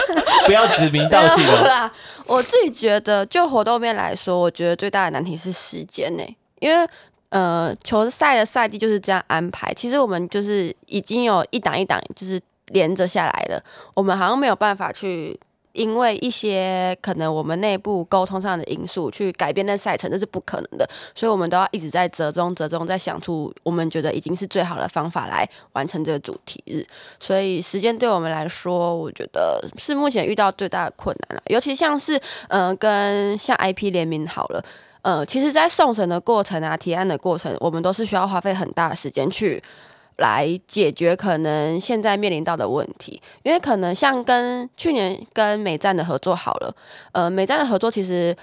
[0.45, 1.51] 不要指名道姓 哦。
[1.51, 1.91] 没有啦，
[2.25, 6.23] 我自己觉得，就活动面来说，我觉得最大的难题是时间呢、
[6.59, 6.87] 因为
[7.29, 9.73] 呃，球赛的赛季就是这样安排。
[9.73, 13.61] 其实我们就是已经有一档一档就是连着下来了，
[13.93, 15.39] 我们好像没有办法去。
[15.75, 26.85] 因为一些可能我们内部沟通上的因素去改变那赛程，这是不可能的，所以我们都要一直在折中、折中，在想出我们觉得已经是最好的方法来完成这个主题日。
[27.19, 31.43] 所以时间对我们来说，我觉得是目前遇到最大的困难了。
[31.47, 34.63] 尤其像是嗯、跟像 IP 联名好了，
[35.01, 39.61] 呃，其实，在送审的过程啊、提案的过程，我们都是需要花费很大的时间去。
[40.17, 46.75] 来解决可能现在面临到的问题，因为可能像跟去年跟美站的合作好了，
[47.11, 48.35] 呃，美站的合作其实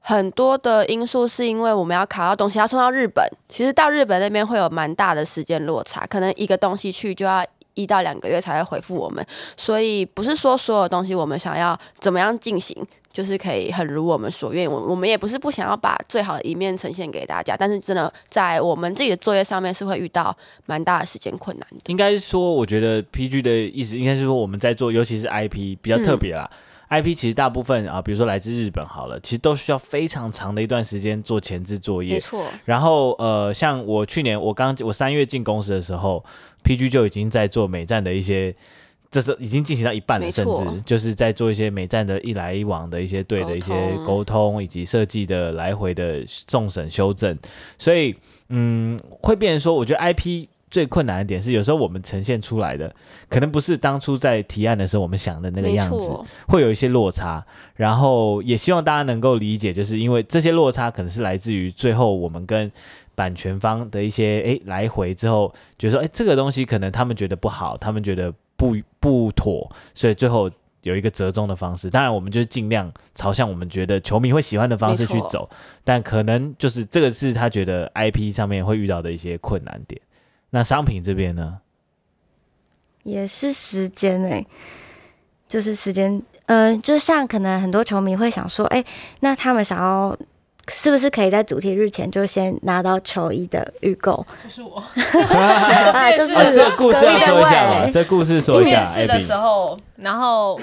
[0.00, 9.26] 很多的因素是因为我们要卡到东西要送到日本，其实到日本那边会有蛮大的时间落差，可能一个东西去就要一到两个月才会回复我们。
[9.56, 14.70] 所以不是说所有东西我们想要怎么样进行，就是可以很如我们所愿。
[14.70, 21.78] 我我们也不是不想要把最好的一面呈现给大家，但是真的在我们自己的作业上面是会遇到蛮大的时间困难的。
[21.86, 26.46] 应该说，我觉得 PG 的意思应该是说我们在做，尤其是 IP 比较特别啦。
[26.52, 32.14] 嗯 IP 其实大部分啊，比如说来自日本好了，其实都需要非常长的一段时间做前置作业。
[32.14, 32.46] 没错。
[32.64, 36.24] 然后呃，像我去年我刚我三月进公司的时候
[36.62, 38.54] ，PG 就已经在做美站的一些，
[39.16, 43.72] 这是已经进行到一半了，甚至就是在做一些美站的一来一往的一些对的一些
[44.06, 47.34] 沟通，以及设计的来回的送审修正。
[47.78, 48.14] 所以
[48.50, 50.48] 嗯，会变成说，我觉得 IP。
[50.68, 52.92] 最困难的点是，有时候我们呈现出来的
[53.30, 56.10] 可能不是当初在提案的时候我们想的那个样子，
[56.48, 57.42] 会有一些落差。
[57.76, 62.70] 然后也希望大家能够理解，就是因为这些落差可能是来自于最后我们跟
[63.16, 70.48] 版权方的一些诶来回之后，觉得说诶这个东西可能他们觉得不好，他们觉得不不妥，所以最后
[70.82, 71.90] 有一个折中的方式。
[71.90, 75.48] 当然，我们就是尽量朝向我们觉得球迷会喜欢的方式去走，
[75.82, 80.00] 但可能就是这个是他觉得 IP 上面会遇到的一些困难点。
[80.50, 81.58] 那商品这边呢，
[83.02, 84.46] 也是时间哎、欸，
[85.48, 88.86] 就是时间，嗯、呃，就像可能很多球迷会想说，哎、欸，
[89.20, 90.16] 那他们想要
[90.68, 94.26] 是不是可以在主题日前就先拿到球衣的预购？
[94.42, 94.76] 就是我，
[95.34, 98.70] 啊，就是、啊、这个故事要说一下吧，这个、故事说一下。
[98.70, 100.58] 面试的时候，然后。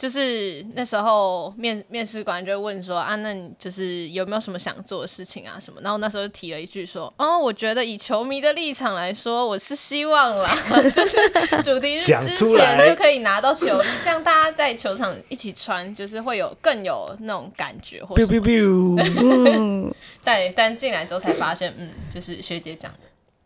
[0.00, 5.78] 就是那时候面面试官就问说啊，那你就是有没有什么想做的事情啊什么？
[5.82, 10.50] 然后那时候就提了一句说，哦，我觉得以球迷的立场来说，我是希望啦，
[10.90, 11.18] 就是
[11.62, 19.94] 主题日之前就可以拿到球衣，这样大家在球场一起穿，就是会有更有那种感觉或什么。
[20.24, 22.98] 但但进来之后才发现，嗯，就是学姐讲的。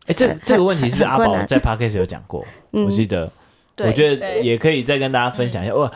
[0.03, 2.45] 哎、欸，这这个问题是不是阿宝在 Podcast 有讲过？
[2.71, 3.29] 我记得。
[3.79, 5.73] 我觉得也可以再跟大家分享一下。
[5.75, 5.91] 我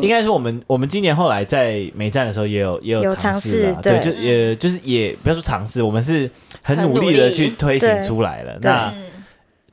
[0.00, 6.30] 应该说，我们 我们今年后来在美站的时候也有也有尝试了，对，就也就是也不要说尝试，我们是
[6.62, 8.58] 很努力的去推行出来了。
[8.62, 8.94] 那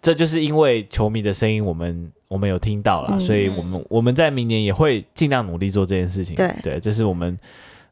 [0.02, 6.36] 这就是因为球迷的声音，我们我们有听到了，所以我们我们在明年也会尽量努力做这件事情。
[6.36, 6.54] 对。
[6.62, 7.38] 对，这是我们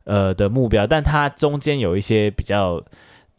[0.03, 2.83] 呃的目标，但它中间有一些比较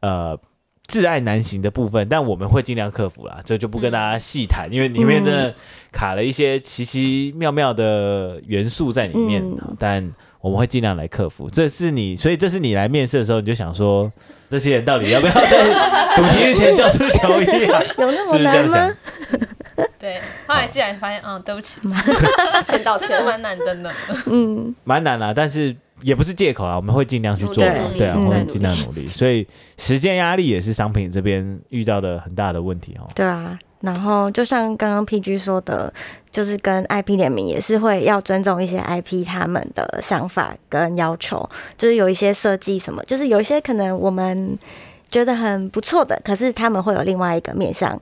[0.01, 0.39] 呃。
[0.87, 5.55] 窒碍难行的部分，但我们会尽量克服啦，这就不跟大家细谈，因为里面真的
[5.91, 11.49] 卡了一些奇奇妙妙的元素在里面，嗯、但我们会尽量来克服。
[11.49, 14.13] 这是你，所以这是你来面试的时候，你就想说，
[14.51, 17.83] 这些人到底要不要在主题日前交出球衣啊？
[17.97, 18.95] 有那么难吗？
[19.99, 21.81] 对，后来竟然发现，嗯，对不起，
[22.69, 23.91] 先道歉，蛮难的呢，
[24.27, 25.75] 嗯，蛮难啦，但是。
[26.05, 29.07] 也不是借口啊，我们会尽量去做，对，对啊，我们会尽量努力。
[29.07, 29.47] 所以
[29.79, 33.09] 时间压力也是商品这边遇到的很大的问题哦。
[33.15, 35.91] 对啊，然后就像刚刚 PG 说的，
[36.31, 44.59] 就是跟 IP 联名也是会要尊重一些 IP 他们的想法跟要求，就是有一些设计什么，就是有一些可能我们
[45.09, 47.99] 觉得很不错的，可是他们会有另外一个面向，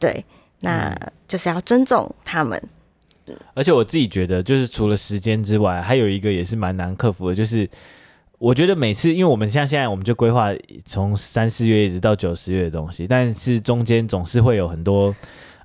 [0.00, 0.24] 对，
[0.60, 0.92] 那
[1.28, 2.60] 就是要尊重他们。
[3.54, 7.68] 而且我自己觉得，就是除了时间之外，还有一个也是蛮难克服的，就是
[8.38, 10.50] 我觉得每次，因为我们像现在，我们就规划
[10.84, 15.14] 从三四月一直到九十月的东西，但是中间总是会有很多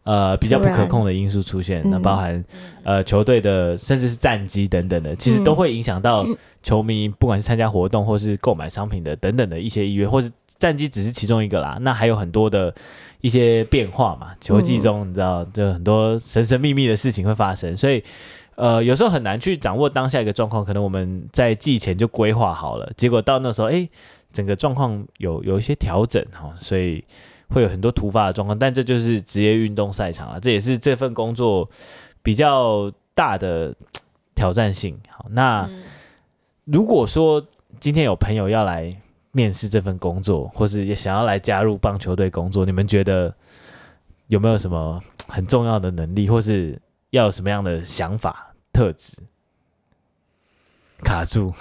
[0.04, 2.44] 呃比较不可控的因素出现，那包含
[2.84, 6.26] 呃球队的甚至是战绩等等的，其实都会影响到
[6.64, 12.74] 球迷，不管是参加活动或是购买商品的等等的一些意愿，或是战绩只是其中一个啦，那还有很多的。
[13.24, 18.04] 一些变化嘛，球季中你知道，就很多神神秘秘的事情会发生，所以
[18.56, 20.66] 呃，有时候很难去掌握当下一个状况。
[20.66, 23.88] 可能我们在季前就规划好了，结果到那时候，哎，
[24.34, 27.04] 整个状况有有一些调整哈，所以
[27.50, 28.58] 会有很多突发的状况。
[28.58, 31.70] 但这就是职业运动赛场啊，这也是这份工作
[32.24, 33.72] 比较大的
[34.34, 35.00] 挑战性。
[35.10, 35.70] 好，那
[36.66, 37.46] 如果说
[37.80, 38.98] 今天有朋友要来。
[39.34, 43.34] 面试这份工作，或是也想要来加入棒球队工作，你们觉得
[44.28, 46.78] 有没有什么很重要的能力，或是
[47.12, 49.18] 要有什么样的想法特质？
[51.04, 51.52] 卡住，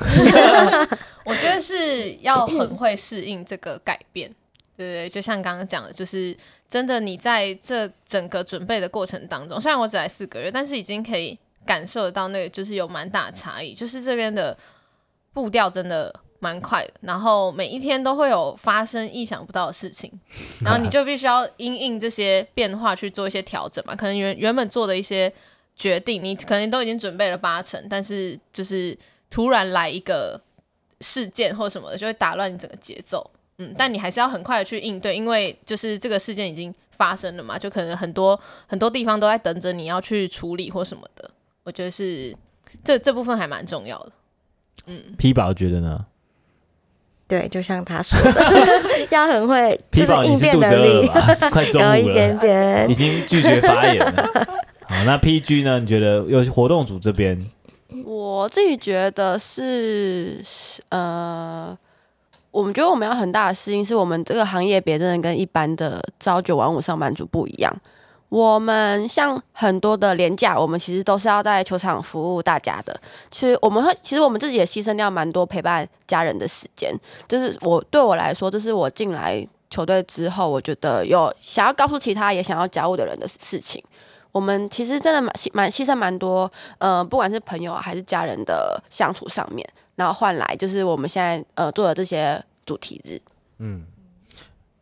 [1.25, 4.29] 我觉得是要很会适应这个改变，
[4.77, 6.37] 对对，就像刚刚讲的，就是
[6.69, 14.57] 真的你在这整个准备的过程当中，虽然我只来四个月，但是已经可以感受得到那个就是有蛮大的差异，就是这边的
[15.33, 16.15] 步调真的。
[16.41, 20.11] 蛮快的，然后每一天都会有发生意想不到的事情，
[20.65, 23.95] 然后你就必须要因应这些变化去做一些调整嘛。
[23.95, 25.33] 可能原原本做的一些
[25.77, 30.41] 决定，你可能都已经准备了八成，但是就是突然来一个
[31.01, 33.31] 事件或什么的，就会打乱你整个节奏。
[33.59, 41.31] 嗯，但你还是要很快的去应对，因为就是这个事件已经发生了嘛，就可能很多很多地方都在等着你要去处理或什么的。
[41.65, 42.35] 我觉得是
[42.83, 44.13] 这这部分还蛮重要的。
[44.87, 46.07] 嗯，P 宝觉得呢？
[47.31, 48.43] 对，就像他说的，
[49.11, 51.09] 要很会，就是应变能力，
[51.53, 54.31] 快中午了，有一点点，已经拒绝发言了。
[54.89, 55.79] 好，那 PG 呢？
[55.79, 57.41] 你觉得有活动组这边？
[58.05, 60.43] 我自己觉得是，
[60.89, 61.79] 呃，
[62.51, 67.73] 我们觉得我们要很大的适应，是我们这个行业别真的跟一般的朝九晚五上班族不一样。
[68.31, 72.99] 我们像很多的廉价，我们其实都是要在球场服务大家的。
[73.29, 76.97] 其实我们会，其实我们自己也牺牲掉蛮多陪伴家人的时间。
[77.27, 83.83] 就是我对我来说，这是我进来球队之后，我觉得有想要告诉其他也想要加入的人的事情。
[84.31, 93.21] 我们其实真的蛮牺蛮牺牲蛮多，呃，不管是朋友还是家人的相处上面，然后换来就是我们现在呃做的这些主题日。
[93.59, 93.85] 嗯，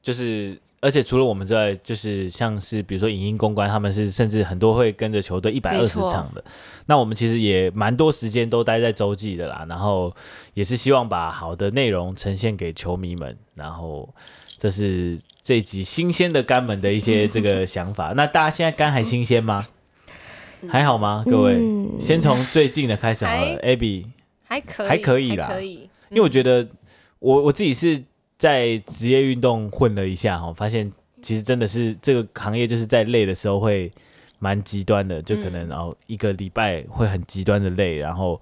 [0.03, 0.61] 就是。
[0.81, 6.45] 而且除了我们之外，就是像是比如说影音公关，他们是甚至很多会跟着球队一百二十场的。
[6.87, 10.15] 那我们其实也蛮多时间都待在洲际的啦，然后
[10.55, 13.37] 也是希望把好的内容呈现给球迷们。
[13.57, 14.09] 然后
[14.57, 18.13] 这是这一集新鲜的肝们的一些这个想法。
[18.17, 19.67] 那大家现在肝还新鲜吗？
[20.69, 21.25] 还好吗？
[21.27, 21.59] 各位，
[21.99, 23.59] 先从最近的开始好了。
[23.63, 24.05] Abby
[24.45, 25.91] 还可以，还可以啦，可以。
[26.11, 26.69] 因为我觉得
[27.19, 28.05] 我我自己是。
[28.39, 33.91] 在职业运动混了一下，哈，发现其实真的是这个行业就是在累的时候会
[34.39, 38.41] 蛮极端的，就可能然后一个礼拜会很极端的累，然后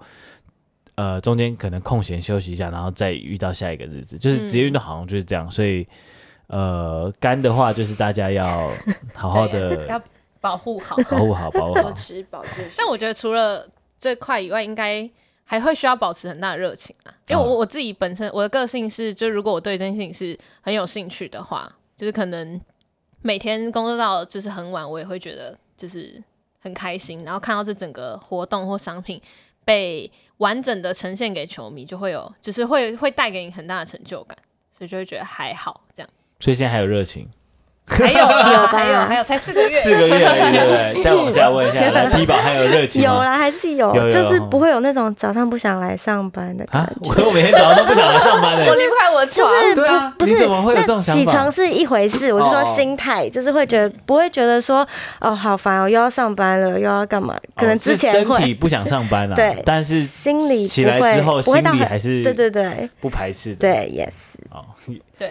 [0.93, 5.87] 呃中间可能空闲休息一下，然后再遇到下一个日子，就是职业运动好像就是这样，所以
[6.45, 8.71] 呃肝的话就是大家要
[9.15, 9.99] 好好的 要
[10.39, 12.69] 保护好，保护好，保护好， 保持保健。
[12.77, 13.67] 但我觉得除了
[13.97, 15.09] 这块以外，应该。
[15.49, 22.59] 还会需要保持很大的热情啊，因为我我自己本身我的个性是，就如果我对这件事情是很有兴趣的话，就是可能
[23.21, 26.21] 每天工作到就是很晚，我也会觉得就是
[26.59, 29.21] 很开心，然后看到这整个活动或商品
[29.63, 34.37] 被完整的呈现给球迷，就会有就是会会带给你很大的成就感，
[34.77, 36.09] 所以就会觉得还好这样。
[36.41, 37.29] 所以现在还有热情。
[37.97, 41.03] 还有啊， 还有还有，才四个月，四个月而已，对不对？
[41.03, 47.23] 再往下问一下，来，P 宝还有热情有啦，还是有，就是不会有那种早上不想来上班的感觉。
[47.23, 49.49] 我每天早上都不想来上班的，就离不开我床。
[49.73, 51.21] 就是不不是，怎么会有这种想法？
[51.21, 54.85] 起床是一回事，我是说心态，就是会觉得不会觉得说
[55.21, 57.35] 哦好烦哦，又要上班了，又要干嘛？
[57.55, 64.35] 可能之前身体不想上班了，对，但是心里起来之后，心里还是对对对不排斥的，对，yes。
[64.49, 64.63] 哦，
[65.17, 65.29] 对，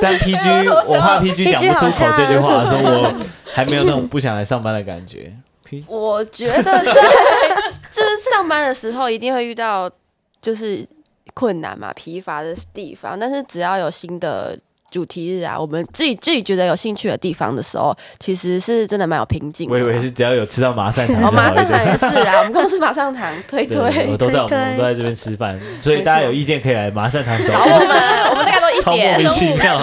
[0.00, 3.14] 但 PG 我怕 PG 讲不出口这句话，说我
[3.52, 5.32] 还没有那种不想来上班的感觉。
[5.86, 9.90] 我觉得在 就是上班的时候一定会遇到
[10.40, 10.86] 就是
[11.34, 14.58] 困难嘛、疲乏的地方，但是只要有新的。
[14.90, 19.68] 主题日啊，我们自己自己觉得有兴趣的地方的时候，其实是真的蛮有瓶颈。
[19.68, 27.78] 我以为是只要有吃到麻善堂，哦，麻善堂也是啊， 我们公司麻上堂推推，我都在我们都在这边吃饭，所以大家有意见可以来麻善堂找我们，
[28.30, 29.80] 我们大概都一点，莫名其妙。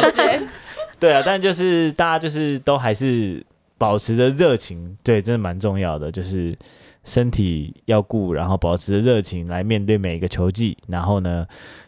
[1.02, 3.44] 对啊，但就是大家就是都还是
[3.78, 6.56] 保持着热情，对，真的蛮重要的，就是
[7.04, 11.46] 身体要顾，然后保持着热情来面对每一个球季，然后呢，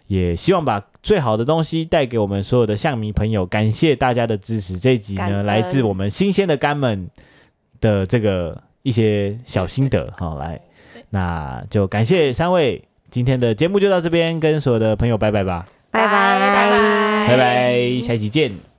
[0.07, 3.45] 也希望把最好的东西带给我们所有的象迷朋友。
[3.45, 4.75] 感谢大家的支持。
[4.75, 7.07] 这一集呢，恩来自我们新鲜的肝们
[7.79, 10.11] 的这个一些小心得。
[10.17, 10.59] 好，来，
[11.11, 12.81] 那就感谢三位。
[13.11, 15.63] 今天的节目就到这边，跟所有的朋友拜拜吧。
[15.91, 18.63] 拜拜拜拜拜拜，下一集见。